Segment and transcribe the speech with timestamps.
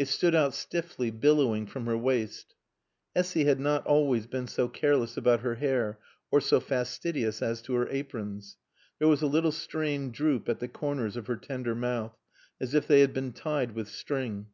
[0.00, 2.56] It stood out stiffly, billowing, from her waist.
[3.14, 7.74] Essy had not always been so careless about her hair or so fastidious as to
[7.74, 8.56] her aprons.
[8.98, 12.18] There was a little strained droop at the corners of her tender mouth,
[12.60, 14.46] as if they had been tied with string.